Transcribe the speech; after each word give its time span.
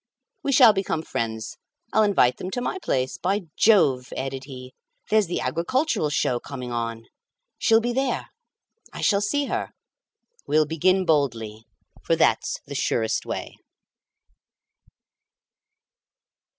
We 0.41 0.51
shall 0.51 0.73
become 0.73 1.03
friends; 1.03 1.57
I'll 1.93 2.01
invite 2.01 2.37
them 2.37 2.49
to 2.53 2.59
my 2.61 2.79
place. 2.79 3.19
By 3.19 3.41
Jove!" 3.55 4.11
added 4.17 4.45
he, 4.45 4.73
"there's 5.11 5.27
the 5.27 5.41
agricultural 5.41 6.09
show 6.09 6.39
coming 6.39 6.71
on. 6.71 7.03
She'll 7.59 7.81
be 7.81 7.93
there. 7.93 8.29
I 8.91 9.01
shall 9.01 9.21
see 9.21 9.45
her. 9.45 9.69
We'll 10.47 10.65
begin 10.65 11.05
boldly, 11.05 11.65
for 12.01 12.15
that's 12.15 12.59
the 12.65 12.73
surest 12.73 13.27
way." 13.27 13.57